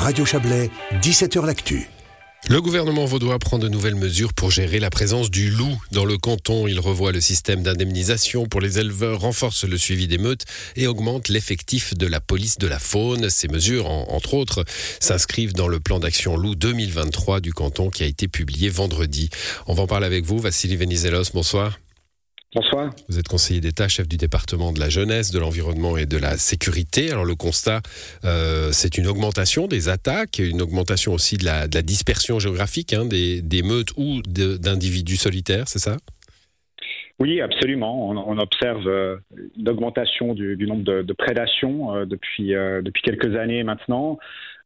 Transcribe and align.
Radio 0.00 0.24
Chablais, 0.24 0.70
17h 1.02 1.44
L'Actu. 1.44 1.88
Le 2.48 2.62
gouvernement 2.62 3.04
vaudois 3.04 3.38
prend 3.40 3.58
de 3.58 3.68
nouvelles 3.68 3.96
mesures 3.96 4.32
pour 4.32 4.52
gérer 4.52 4.78
la 4.78 4.90
présence 4.90 5.28
du 5.28 5.50
loup 5.50 5.76
dans 5.90 6.04
le 6.04 6.16
canton. 6.16 6.68
Il 6.68 6.78
revoit 6.78 7.10
le 7.10 7.20
système 7.20 7.64
d'indemnisation 7.64 8.46
pour 8.46 8.60
les 8.60 8.78
éleveurs, 8.78 9.20
renforce 9.20 9.64
le 9.64 9.76
suivi 9.76 10.06
des 10.06 10.18
meutes 10.18 10.44
et 10.76 10.86
augmente 10.86 11.28
l'effectif 11.28 11.94
de 11.96 12.06
la 12.06 12.20
police 12.20 12.58
de 12.58 12.68
la 12.68 12.78
faune. 12.78 13.28
Ces 13.28 13.48
mesures, 13.48 13.90
entre 13.90 14.34
autres, 14.34 14.64
s'inscrivent 15.00 15.54
dans 15.54 15.68
le 15.68 15.80
plan 15.80 15.98
d'action 15.98 16.36
loup 16.36 16.54
2023 16.54 17.40
du 17.40 17.52
canton 17.52 17.90
qui 17.90 18.04
a 18.04 18.06
été 18.06 18.28
publié 18.28 18.68
vendredi. 18.68 19.30
On 19.66 19.74
va 19.74 19.82
en 19.82 19.86
parler 19.88 20.06
avec 20.06 20.24
vous, 20.24 20.38
Vassili 20.38 20.76
Venizelos. 20.76 21.32
Bonsoir. 21.34 21.76
Bonsoir. 22.54 22.92
Vous 23.10 23.18
êtes 23.18 23.28
conseiller 23.28 23.60
d'État, 23.60 23.88
chef 23.88 24.08
du 24.08 24.16
département 24.16 24.72
de 24.72 24.80
la 24.80 24.88
jeunesse, 24.88 25.32
de 25.32 25.38
l'environnement 25.38 25.98
et 25.98 26.06
de 26.06 26.16
la 26.16 26.38
sécurité. 26.38 27.10
Alors 27.10 27.26
le 27.26 27.34
constat, 27.34 27.82
euh, 28.24 28.70
c'est 28.72 28.96
une 28.96 29.06
augmentation 29.06 29.66
des 29.66 29.90
attaques, 29.90 30.38
une 30.38 30.62
augmentation 30.62 31.12
aussi 31.12 31.36
de 31.36 31.44
la, 31.44 31.68
dispersion 31.68 32.38
géographique 32.38 32.94
hein, 32.94 33.04
des, 33.04 33.62
meutes 33.62 33.90
ou 33.98 34.22
d'individus 34.22 35.18
solitaires, 35.18 35.68
c'est 35.68 35.78
ça? 35.78 35.98
Oui, 37.18 37.42
absolument. 37.42 38.08
On, 38.08 38.38
observe 38.38 38.88
euh, 38.88 39.16
une 39.58 39.68
augmentation 39.68 40.32
du, 40.32 40.56
nombre 40.66 40.84
de, 40.84 41.12
prédations 41.12 41.94
euh, 41.94 42.06
depuis, 42.06 42.52
depuis 42.82 43.02
quelques 43.02 43.36
années 43.36 43.62
maintenant. 43.62 44.18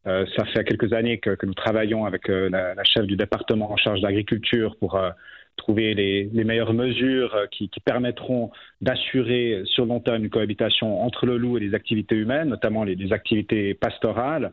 ça 0.05 0.45
fait 0.53 0.63
quelques 0.63 0.93
années 0.93 1.17
que, 1.17 1.35
nous 1.45 1.53
travaillons 1.53 2.05
avec 2.05 2.29
la, 2.29 2.75
la, 2.75 2.83
chef 2.85 3.05
du 3.07 3.17
département 3.17 3.73
en 3.73 3.75
charge 3.75 3.99
de 3.99 4.05
l'agriculture 4.05 4.77
pour 4.79 4.97
trouver 5.57 5.93
les, 5.93 6.43
meilleures 6.43 6.73
mesures 6.73 7.35
euh, 7.35 7.45
qui, 7.51 7.69
permettront 7.85 8.51
d'assurer 8.81 9.63
sur 9.65 9.85
long 9.85 9.99
terme 9.99 10.23
une 10.23 10.29
cohabitation 10.29 11.01
entre 11.01 11.25
le 11.25 11.37
loup 11.37 11.57
et 11.57 11.61
les 11.61 11.73
activités 11.73 12.15
humaines, 12.15 12.49
notamment 12.49 12.83
les, 12.83 12.95
les 12.95 13.13
activités 13.13 13.73
pastorales. 13.73 14.51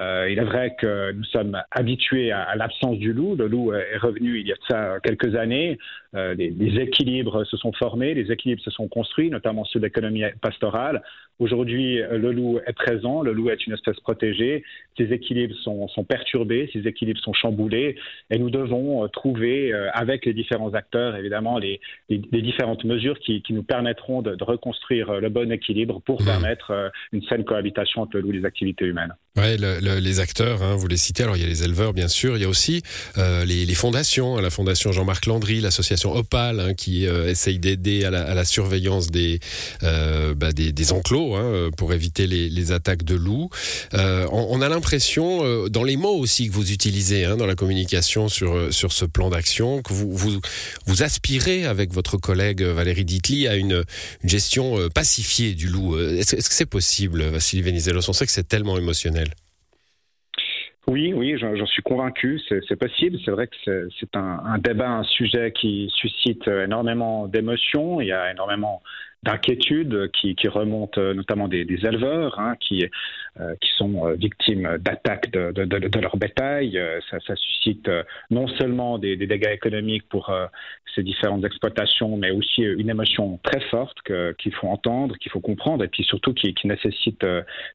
Euh, 0.00 0.28
il 0.30 0.38
est 0.38 0.44
vrai 0.44 0.74
que 0.78 1.12
nous 1.12 1.24
sommes 1.24 1.60
habitués 1.70 2.32
à, 2.32 2.54
l'absence 2.56 2.98
du 2.98 3.12
loup. 3.12 3.36
Le 3.36 3.46
loup 3.46 3.74
est 3.74 3.98
revenu 3.98 4.40
il 4.40 4.46
y 4.46 4.52
a 4.52 5.00
quelques 5.00 5.34
années. 5.34 5.78
Euh, 6.14 6.34
les, 6.34 6.80
équilibres 6.80 7.46
se 7.46 7.56
sont 7.56 7.72
formés, 7.72 8.14
les 8.14 8.30
équilibres 8.30 8.62
se 8.62 8.70
sont 8.70 8.88
construits, 8.88 9.30
notamment 9.30 9.64
sur 9.64 9.80
l'économie 9.80 10.24
pastorale. 10.40 11.02
Aujourd'hui, 11.38 11.96
le 12.10 12.32
loup 12.32 12.60
est 12.66 12.72
présent, 12.72 13.22
le 13.22 13.32
loup 13.32 13.50
est 13.50 13.66
une 13.66 13.72
espèce 13.72 13.98
protégée. 14.00 14.62
Ces 14.96 15.12
équilibres 15.12 15.56
sont, 15.56 16.04
perturbés, 16.04 16.68
ces 16.72 16.86
équilibres 16.86 17.20
sont 17.20 17.32
chamboulés, 17.32 17.96
et 18.30 18.38
nous 18.38 18.50
devons 18.50 19.04
euh, 19.04 19.08
trouver, 19.08 19.72
avec 19.94 20.26
les 20.26 20.34
différents 20.34 20.74
acteurs, 20.74 21.16
évidemment, 21.16 21.58
les, 21.58 21.80
différentes 22.08 22.84
mesures 22.84 23.18
qui, 23.18 23.42
nous 23.50 23.62
permettront 23.62 24.22
de, 24.22 24.36
reconstruire 24.42 25.20
le 25.20 25.28
bon 25.28 25.50
équilibre 25.50 26.00
pour 26.00 26.20
mmh. 26.22 26.24
permettre 26.24 26.92
une 27.12 27.22
saine 27.22 27.44
cohabitation 27.44 28.02
entre 28.02 28.16
le 28.16 28.22
loup 28.22 28.32
et 28.32 28.38
les 28.38 28.44
activités 28.44 28.86
humaines. 28.86 29.14
Ouais, 29.34 29.56
les 29.56 30.20
acteurs, 30.20 30.62
hein, 30.62 30.76
vous 30.76 30.88
les 30.88 30.98
citez. 30.98 31.22
Alors 31.22 31.38
il 31.38 31.42
y 31.42 31.46
a 31.46 31.48
les 31.48 31.64
éleveurs, 31.64 31.94
bien 31.94 32.08
sûr. 32.08 32.36
Il 32.36 32.42
y 32.42 32.44
a 32.44 32.48
aussi 32.50 32.82
euh, 33.16 33.46
les, 33.46 33.74
fondations. 33.74 34.36
Hein, 34.36 34.42
la 34.42 34.50
fondation 34.50 34.92
Jean-Marc 34.92 35.24
Landry, 35.24 35.60
l'association 35.60 36.01
Opal, 36.10 36.60
hein, 36.60 36.74
qui 36.74 37.06
euh, 37.06 37.30
essaye 37.30 37.58
d'aider 37.58 38.04
à, 38.04 38.10
la, 38.10 38.44
surveillance 38.44 39.10
des, 39.10 39.40
euh, 39.82 40.34
bah, 40.34 40.52
des, 40.52 40.92
enclos 40.92 41.36
pour 41.76 41.92
éviter 41.92 42.26
les, 42.26 42.72
attaques 42.72 43.04
de 43.04 43.14
loups. 43.14 43.50
On, 43.92 44.62
a 44.62 44.68
l'impression, 44.68 45.68
dans 45.68 45.84
les 45.84 45.96
mots 45.96 46.16
aussi 46.16 46.48
que 46.48 46.52
vous 46.52 46.72
utilisez 46.72 47.26
dans 47.36 47.46
la 47.46 47.54
communication 47.54 48.28
sur 48.28 48.72
sur 48.72 48.92
ce 48.92 49.04
plan 49.04 49.30
d'action, 49.30 49.82
que 49.82 49.92
vous, 49.92 50.12
vous 50.16 50.40
vous 50.86 51.02
aspirez 51.02 51.64
avec 51.64 51.92
votre 51.92 52.16
collègue 52.16 52.62
Valérie 52.62 53.04
Ditli 53.04 53.48
à 53.48 53.56
une, 53.56 53.84
gestion 54.24 54.88
pacifiée 54.94 55.54
du 55.54 55.68
loup. 55.68 55.98
Est-ce 55.98 56.36
que 56.36 56.54
c'est 56.54 56.66
possible, 56.66 57.24
Vassili 57.24 57.62
Venizelos 57.62 58.08
On 58.08 58.12
sait 58.12 58.26
que 58.26 58.32
c'est 58.32 58.48
tellement 58.48 58.78
émotionnel. 58.78 59.34
Oui, 60.88 61.12
oui, 61.14 61.38
j'en 61.38 61.66
suis 61.66 61.82
convaincu, 61.82 62.40
c'est 62.48 62.76
possible. 62.76 63.16
C'est 63.24 63.30
vrai 63.30 63.46
que 63.46 63.88
c'est 64.00 64.16
un, 64.16 64.58
débat, 64.58 64.90
un 64.90 65.04
sujet 65.04 65.52
qui 65.52 65.88
suscite 65.94 66.48
énormément 66.48 67.28
d'émotions. 67.28 68.00
Il 68.00 68.08
y 68.08 68.12
a 68.12 68.32
énormément 68.32 68.82
d'inquiétudes 69.22 70.10
qui, 70.12 70.34
qui, 70.34 70.48
remontent 70.48 71.00
notamment 71.14 71.48
des, 71.48 71.62
éleveurs 71.62 72.38
hein, 72.40 72.56
qui, 72.60 72.84
euh, 73.40 73.54
qui 73.60 73.70
sont 73.76 74.06
euh, 74.06 74.14
victimes 74.14 74.78
d'attaques 74.78 75.30
de, 75.30 75.52
de, 75.52 75.64
de, 75.64 76.00
leur 76.00 76.16
bétail. 76.16 76.76
Euh, 76.76 77.00
ça, 77.10 77.18
ça 77.26 77.36
suscite 77.36 77.88
non 78.30 78.48
seulement 78.48 78.98
des, 78.98 79.16
des, 79.16 79.26
dégâts 79.26 79.52
économiques 79.52 80.08
pour 80.08 80.32
ces 80.94 81.02
différentes 81.02 81.44
exploitations, 81.44 82.16
mais 82.16 82.30
aussi 82.30 82.62
une 82.62 82.90
émotion 82.90 83.38
très 83.42 83.60
forte 83.70 83.96
qu'il 84.38 84.54
faut 84.54 84.68
entendre, 84.68 85.16
qu'il 85.16 85.32
faut 85.32 85.40
comprendre, 85.40 85.84
et 85.84 85.88
puis 85.88 86.04
surtout 86.04 86.34
qui, 86.34 86.52
qui 86.54 86.66
nécessite 86.66 87.24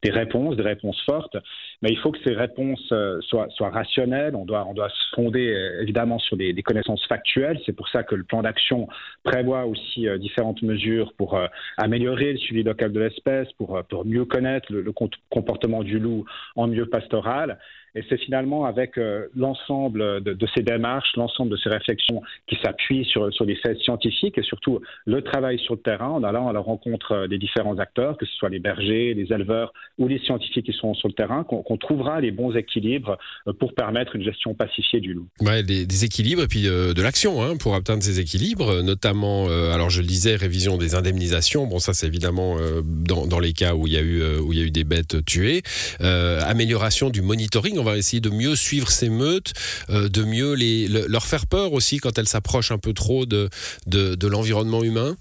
des 0.03 0.11
réponses, 0.11 0.55
des 0.55 0.63
réponses 0.63 1.01
fortes 1.05 1.37
mais 1.81 1.89
il 1.89 1.97
faut 1.97 2.11
que 2.11 2.17
ces 2.25 2.33
réponses 2.33 2.89
euh, 2.91 3.19
soient, 3.21 3.47
soient 3.49 3.69
rationnelles. 3.69 4.35
On 4.35 4.45
doit, 4.45 4.65
on 4.67 4.73
doit 4.73 4.89
se 4.89 5.15
fonder 5.15 5.53
euh, 5.53 5.81
évidemment 5.81 6.17
sur 6.17 6.35
des, 6.35 6.53
des 6.53 6.63
connaissances 6.63 7.05
factuelles. 7.05 7.59
C'est 7.65 7.73
pour 7.73 7.87
ça 7.89 8.03
que 8.03 8.15
le 8.15 8.23
plan 8.23 8.41
d'action 8.41 8.87
prévoit 9.23 9.65
aussi 9.65 10.07
euh, 10.07 10.17
différentes 10.17 10.61
mesures 10.63 11.13
pour 11.17 11.36
améliorer 11.77 12.33
le 12.33 12.37
suivi 12.37 12.63
local 12.63 12.91
de 12.91 12.99
l'espèce, 12.99 13.51
pour, 13.53 13.81
pour 13.89 14.05
mieux 14.05 14.25
connaître 14.25 14.71
le, 14.71 14.81
le 14.81 14.93
comportement 15.29 15.83
du 15.83 15.99
loup 15.99 16.25
en 16.55 16.67
milieu 16.67 16.87
pastoral. 16.87 17.59
Et 17.97 18.03
c'est 18.09 18.17
finalement 18.17 18.65
avec 18.65 18.97
euh, 18.97 19.25
l'ensemble 19.35 20.21
de, 20.21 20.47
ces 20.55 20.61
démarches, 20.61 21.09
l'ensemble 21.15 21.49
de 21.49 21.57
ces 21.57 21.69
réflexions 21.69 22.21
qui 22.47 22.55
s'appuient 22.63 23.05
sur, 23.05 23.33
sur 23.33 23.45
des 23.47 23.55
faits 23.55 23.79
scientifiques 23.79 24.37
et 24.37 24.43
surtout 24.43 24.79
le 25.05 25.23
travail 25.23 25.57
sur 25.57 25.73
le 25.73 25.79
terrain 25.79 26.09
en 26.09 26.23
allant 26.23 26.47
à 26.47 26.53
la 26.53 26.59
rencontre 26.59 27.13
euh, 27.13 27.27
des 27.27 27.39
différents 27.39 27.79
acteurs, 27.79 28.15
que 28.17 28.27
ce 28.27 28.33
soit 28.35 28.49
les 28.49 28.59
bergers, 28.59 29.15
les 29.15 29.33
éleveurs 29.33 29.73
ou 29.97 30.07
les 30.07 30.19
scientifiques 30.19 30.67
qui 30.67 30.73
sont 30.73 30.93
sur 30.93 31.07
le 31.07 31.15
terrain, 31.15 31.43
qu'on 31.43 31.77
trouvera 31.77 32.21
les 32.21 32.29
bons 32.29 32.55
équilibres 32.55 33.17
euh, 33.47 33.53
pour 33.53 33.73
permettre 33.73 34.15
une 34.15 34.23
gestion 34.23 34.53
pacifiée 34.53 34.99
du 34.99 35.15
loup. 35.15 35.27
Ouais, 35.41 35.63
des, 35.63 36.05
équilibres 36.05 36.43
et 36.43 36.47
puis 36.47 36.63
de 36.63 37.01
l'action 37.01 37.41
hein, 37.41 37.57
pour 37.57 37.73
atteindre 37.73 38.03
ces 38.03 38.19
équilibres, 38.19 38.83
notamment, 38.83 39.47
alors 39.47 39.89
je 39.89 40.01
le 40.01 40.07
disais, 40.07 40.35
révision 40.35 40.77
des 40.77 40.93
indemnisations. 40.93 41.65
Bon, 41.65 41.79
ça 41.79 41.93
c'est 41.93 42.05
évidemment 42.05 42.57
dans, 42.83 43.39
les 43.39 43.53
cas 43.53 43.73
où 43.73 43.87
il 43.87 43.93
y 43.93 43.97
a 43.97 44.01
eu 44.01 44.21
où 44.39 44.53
il 44.53 44.59
y 44.59 44.61
a 44.61 44.65
eu 44.65 44.71
des 44.71 44.83
bêtes 44.83 45.25
tuées, 45.25 45.63
amélioration 45.99 47.09
du 47.09 47.23
monitoring 47.23 47.79
on 47.79 47.83
essayer 47.95 48.19
de 48.19 48.29
mieux 48.29 48.55
suivre 48.55 48.89
ces 48.89 49.09
meutes, 49.09 49.53
euh, 49.89 50.09
de 50.09 50.23
mieux 50.23 50.53
les, 50.53 50.87
leur 50.87 51.25
faire 51.25 51.47
peur 51.47 51.73
aussi 51.73 51.97
quand 51.99 52.17
elles 52.17 52.27
s'approchent 52.27 52.71
un 52.71 52.77
peu 52.77 52.93
trop 52.93 53.25
de, 53.25 53.49
de, 53.85 54.27
l'environnement 54.27 54.83
humain. 54.83 55.15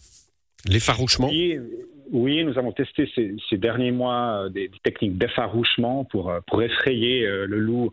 L'effarouchement 0.65 1.31
oui, 2.13 2.45
nous 2.45 2.59
avons 2.59 2.73
testé 2.73 3.11
ces, 3.15 3.57
derniers 3.57 3.91
mois 3.91 4.45
euh, 4.45 4.49
des, 4.49 4.71
techniques 4.83 5.19
d'effarouchement 5.19 6.05
pour, 6.05 6.31
euh, 6.31 6.41
pour 6.47 6.63
effrayer 6.63 7.27
le 7.27 7.59
loup 7.59 7.93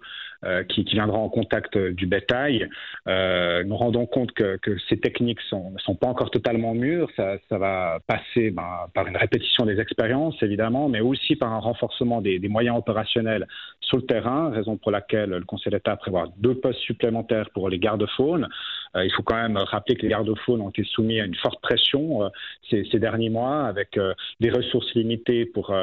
qui, 0.68 0.84
viendra 0.84 1.18
en 1.18 1.30
contact 1.30 1.78
du 1.78 2.06
bétail. 2.06 2.68
nous 3.08 3.78
rendons 3.78 4.06
compte 4.06 4.34
que, 4.34 4.60
ces 4.90 4.98
techniques 4.98 5.40
ne 5.40 5.48
sont, 5.48 5.78
sont, 5.78 5.96
pas 5.96 6.08
encore 6.08 6.32
totalement 6.32 6.74
mûres. 6.74 7.10
Ça, 7.16 7.38
va 7.52 8.00
passer 8.08 8.52
ben, 8.52 8.88
par 8.94 9.08
une 9.08 9.16
répétition 9.16 9.66
des 9.66 9.80
expériences, 9.80 10.36
évidemment, 10.44 10.90
mais 10.90 11.00
aussi 11.00 11.38
par 11.38 11.54
un 11.54 11.60
renforcement 11.60 12.20
des, 12.20 12.40
des 12.40 12.50
moyens 12.50 12.78
opérationnels 12.78 13.48
sur 13.80 13.98
le 13.98 14.04
terrain, 14.04 14.50
raison 14.50 14.76
pour 14.76 14.92
laquelle 14.92 15.30
le 15.30 15.46
Conseil 15.46 15.72
d'État 15.72 15.96
prévoit 15.96 16.28
deux 16.38 16.56
postes 16.56 16.80
supplémentaires 16.80 17.50
pour 17.52 17.70
les 17.70 17.80
gardes-faunes. 17.80 18.50
Euh, 18.96 19.06
il 19.06 19.12
faut 19.12 19.24
quand 19.24 19.36
même 19.36 19.58
rappeler 19.58 19.96
que 19.96 20.04
les 20.04 20.10
gardes-faunes 20.10 20.62
ont 20.62 20.70
été 20.70 20.84
soumis 20.84 21.20
à 21.20 21.26
une 21.26 21.36
forte 21.36 21.62
pression 21.62 22.24
euh, 22.24 22.30
ces, 22.70 22.88
ces, 22.92 23.00
derniers 23.00 23.30
mois 23.30 23.66
avec 23.66 23.98
euh, 23.98 24.14
des 24.40 24.50
ressources 24.50 24.94
limitées 24.96 25.46
pour, 25.46 25.76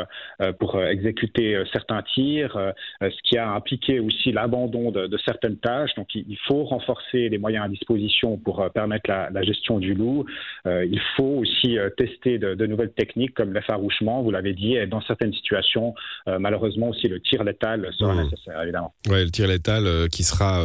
pour 0.59 0.83
exécuter 0.83 1.63
certains 1.73 2.03
tirs, 2.03 2.57
ce 3.01 3.23
qui 3.23 3.37
a 3.37 3.51
impliqué 3.51 4.01
aussi 4.01 4.33
l'abandon 4.33 4.91
de, 4.91 5.07
de, 5.07 5.19
certaines 5.19 5.57
tâches. 5.57 5.95
Donc 5.97 6.15
il, 6.15 6.39
faut 6.47 6.65
renforcer 6.65 7.29
les 7.29 7.39
moyens 7.39 7.67
à 7.67 7.69
disposition 7.69 8.37
pour 8.37 8.69
permettre 8.73 9.09
la, 9.09 9.31
la, 9.31 9.43
gestion 9.43 9.79
du 9.79 9.95
loup. 9.95 10.25
il 10.67 11.01
faut 11.17 11.41
aussi 11.41 11.77
tester 11.97 12.39
de, 12.39 12.55
de 12.55 12.67
nouvelles 12.67 12.93
techniques 12.93 13.35
comme 13.35 13.53
l'effarouchement, 13.53 14.23
vous 14.23 14.31
l'avez 14.31 14.55
dit, 14.55 14.75
et 14.75 14.87
dans 14.87 15.01
certaines 15.03 15.33
situations, 15.33 15.95
malheureusement 16.27 16.91
aussi 16.91 17.09
le 17.09 17.21
tir 17.21 17.45
létal 17.45 17.89
sera 17.99 18.15
mmh. 18.15 18.23
nécessaire, 18.25 18.63
évidemment. 18.63 18.95
Oui, 19.09 19.25
le 19.25 19.31
tir 19.31 19.47
létal 19.47 20.09
qui 20.11 20.23
sera 20.23 20.65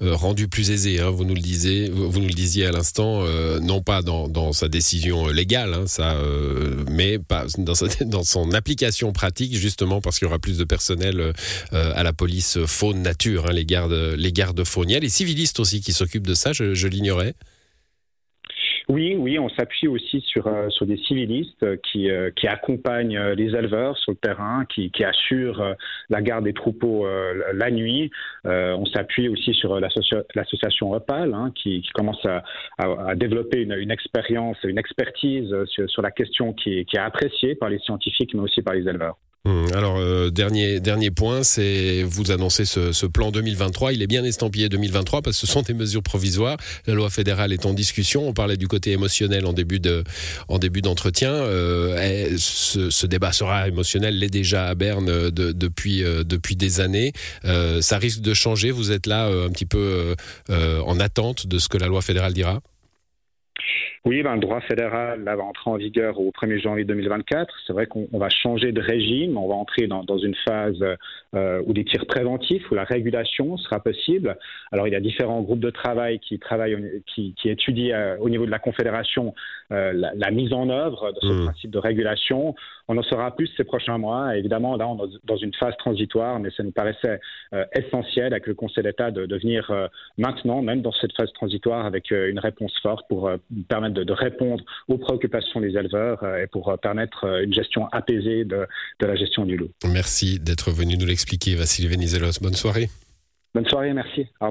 rendu 0.00 0.48
plus 0.48 0.70
aisé, 0.70 1.00
hein, 1.00 1.10
vous 1.10 1.24
nous 1.24 1.34
le 1.34 1.40
disiez 1.40 1.77
vous 1.86 2.20
nous 2.20 2.28
le 2.28 2.34
disiez 2.34 2.66
à 2.66 2.72
l'instant, 2.72 3.22
euh, 3.22 3.60
non 3.60 3.82
pas 3.82 4.02
dans, 4.02 4.52
sa 4.52 4.68
décision 4.68 5.28
légale, 5.28 5.74
hein, 5.74 5.84
ça, 5.86 6.16
euh, 6.16 6.84
mais 6.90 7.18
dans, 7.58 8.24
son 8.24 8.52
application 8.52 9.12
pratique, 9.12 9.56
justement 9.56 10.00
parce 10.00 10.18
qu'il 10.18 10.26
y 10.26 10.28
aura 10.28 10.38
plus 10.38 10.58
de 10.58 10.64
personnel 10.64 11.20
euh, 11.72 11.92
à 11.94 12.02
la 12.02 12.12
police 12.12 12.58
faune 12.66 13.02
nature, 13.02 13.46
hein, 13.46 13.52
les 13.52 13.64
gardes, 13.64 13.92
les 14.16 14.32
gardes 14.32 14.62
les 15.00 15.08
civilistes 15.08 15.60
aussi 15.60 15.80
qui 15.80 15.92
s'occupent 15.92 16.26
de 16.26 16.34
ça, 16.34 16.52
je 16.52 16.86
l'ignorais. 16.88 17.34
Oui, 18.90 19.16
oui, 19.18 19.38
on 19.38 19.50
s'appuie 19.50 19.86
aussi 19.86 20.22
sur, 20.22 20.46
euh, 20.46 20.70
sur 20.70 20.86
des 20.86 20.96
civilistes 20.96 21.78
qui, 21.82 22.10
euh, 22.10 22.30
qui 22.34 22.46
accompagnent 22.46 23.18
euh, 23.18 23.34
les 23.34 23.54
éleveurs 23.54 23.98
sur 23.98 24.12
le 24.12 24.16
terrain, 24.16 24.64
qui, 24.64 24.90
qui 24.90 25.04
assurent 25.04 25.74
la 26.08 26.22
garde 26.22 26.44
des 26.44 26.54
troupeaux 26.54 27.06
la 27.52 27.70
nuit. 27.70 28.10
on 28.44 28.86
s'appuie 28.86 29.28
aussi 29.28 29.52
sur 29.52 29.78
l'association 29.78 30.92
Opal, 30.92 31.34
hein, 31.34 31.52
qui, 31.54 31.82
commence 31.94 32.24
à, 32.24 33.14
développer 33.14 33.60
une, 33.60 33.90
expérience, 33.90 34.56
une 34.64 34.78
expertise 34.78 35.54
sur, 35.66 36.02
la 36.02 36.10
question 36.10 36.52
qui 36.54 36.78
est 36.80 36.98
appréciée 36.98 37.54
par 37.56 37.68
les 37.68 37.78
scientifiques, 37.78 38.34
mais 38.34 38.40
aussi 38.40 38.62
par 38.62 38.74
les 38.74 38.88
éleveurs. 38.88 39.18
Hum, 39.48 39.66
alors, 39.72 39.96
euh, 39.96 40.28
dernier, 40.30 41.10
point, 41.10 41.42
c'est 41.42 42.02
vous 42.02 42.30
annoncez 42.32 42.66
ce, 42.66 43.06
plan 43.06 43.30
2023. 43.30 43.94
Il 43.94 44.02
est 44.02 44.06
bien 44.06 44.22
estampillé 44.22 44.68
2023 44.68 45.22
parce 45.22 45.40
que 45.40 45.46
ce 45.46 45.50
sont 45.50 45.62
des 45.62 45.72
mesures 45.72 46.02
provisoires. 46.02 46.58
La 46.86 46.92
loi 46.92 47.08
fédérale 47.08 47.54
est 47.54 47.64
en 47.64 47.72
discussion. 47.72 48.28
On 48.28 48.34
parlait 48.34 48.58
du 48.58 48.68
côté 48.68 48.92
émotionnel 48.92 49.46
en 49.46 49.54
début 49.54 49.80
de, 49.80 50.04
en 50.48 50.58
début 50.58 50.82
d'entretien. 50.82 51.32
Euh, 51.32 52.36
ce, 52.36 53.06
débat 53.06 53.32
sera 53.32 53.68
émotionnel, 53.68 54.18
l'est 54.18 54.28
déjà 54.28 54.66
à 54.66 54.74
Berne 54.74 55.08
euh, 55.08 55.30
de, 55.30 55.52
depuis, 55.52 56.56
des 56.56 56.80
années. 56.80 57.12
Ça 57.80 57.96
risque 57.96 58.20
de 58.20 58.34
changer. 58.34 58.70
Vous 58.70 58.92
êtes 58.92 59.06
là 59.06 59.28
un 59.28 59.48
petit 59.48 59.66
peu 59.66 60.14
en 60.50 61.00
attente 61.00 61.46
de 61.46 61.58
ce 61.58 61.68
que 61.68 61.78
la 61.78 61.86
loi 61.86 62.02
fédérale 62.02 62.34
dira? 62.34 62.60
Oui, 64.04 64.22
ben, 64.22 64.34
le 64.34 64.40
droit 64.40 64.60
fédéral 64.60 65.24
là, 65.24 65.36
va 65.36 65.44
entrer 65.44 65.70
en 65.70 65.76
vigueur 65.76 66.20
au 66.20 66.30
1er 66.30 66.60
janvier 66.60 66.84
2024. 66.84 67.52
C'est 67.66 67.72
vrai 67.72 67.86
qu'on 67.86 68.06
va 68.12 68.28
changer 68.28 68.72
de 68.72 68.80
régime. 68.80 69.36
On 69.36 69.48
va 69.48 69.54
entrer 69.54 69.86
dans, 69.86 70.04
dans 70.04 70.18
une 70.18 70.34
phase 70.46 70.82
euh, 71.34 71.62
où 71.66 71.72
des 71.72 71.84
tirs 71.84 72.06
préventifs, 72.06 72.70
où 72.70 72.74
la 72.74 72.84
régulation 72.84 73.56
sera 73.56 73.80
possible. 73.80 74.36
Alors, 74.72 74.86
il 74.86 74.92
y 74.92 74.96
a 74.96 75.00
différents 75.00 75.42
groupes 75.42 75.60
de 75.60 75.70
travail 75.70 76.20
qui 76.20 76.38
travaillent, 76.38 77.02
qui, 77.06 77.34
qui 77.34 77.48
étudient 77.48 77.96
euh, 77.96 78.16
au 78.20 78.28
niveau 78.28 78.46
de 78.46 78.50
la 78.50 78.58
Confédération 78.58 79.34
euh, 79.72 79.92
la, 79.92 80.12
la, 80.14 80.30
mise 80.30 80.52
en 80.52 80.70
œuvre 80.70 81.12
de 81.12 81.20
ce 81.20 81.32
mmh. 81.32 81.44
principe 81.44 81.70
de 81.70 81.78
régulation. 81.78 82.54
On 82.86 82.96
en 82.96 83.02
saura 83.02 83.34
plus 83.34 83.50
ces 83.56 83.64
prochains 83.64 83.98
mois. 83.98 84.36
évidemment, 84.36 84.76
là, 84.76 84.88
on 84.88 85.06
est 85.06 85.10
dans 85.24 85.36
une 85.36 85.52
phase 85.54 85.76
transitoire, 85.76 86.38
mais 86.38 86.50
ça 86.56 86.62
nous 86.62 86.70
paraissait 86.70 87.20
essentiel 87.74 88.32
avec 88.32 88.46
le 88.46 88.54
Conseil 88.54 88.84
d'État 88.84 89.10
de, 89.10 89.26
de 89.26 89.36
venir 89.36 89.70
maintenant, 90.16 90.62
même 90.62 90.80
dans 90.80 90.92
cette 90.92 91.12
phase 91.12 91.30
transitoire, 91.34 91.84
avec 91.84 92.10
une 92.10 92.38
réponse 92.38 92.72
forte 92.80 93.06
pour 93.08 93.30
permettre 93.68 93.87
de, 93.90 94.04
de, 94.04 94.12
répondre 94.12 94.64
aux 94.88 94.98
préoccupations 94.98 95.60
des 95.60 95.76
éleveurs 95.76 96.22
euh, 96.22 96.42
et 96.42 96.46
pour 96.46 96.68
euh, 96.68 96.76
permettre 96.76 97.24
euh, 97.24 97.44
une 97.44 97.52
gestion 97.52 97.88
apaisée 97.92 98.44
de, 98.44 98.66
de 99.00 99.06
la 99.06 99.16
gestion 99.16 99.44
du 99.44 99.56
loup. 99.56 99.70
Merci 99.84 100.40
d'être 100.40 100.70
venu 100.70 100.96
nous 100.96 101.06
l'expliquer, 101.06 101.54
Vassili 101.54 101.88
Venizelos. 101.88 102.40
Bonne 102.40 102.54
soirée. 102.54 102.88
Bonne 103.54 103.66
soirée, 103.66 103.92
merci. 103.92 104.26